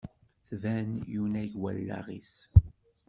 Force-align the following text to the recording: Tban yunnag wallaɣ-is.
Tban 0.49 0.89
yunnag 1.13 1.51
wallaɣ-is. 1.61 2.33